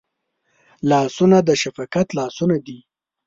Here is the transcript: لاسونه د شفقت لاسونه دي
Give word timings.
لاسونه 0.89 1.37
د 1.47 1.49
شفقت 1.61 2.07
لاسونه 2.17 2.55
دي 2.65 2.79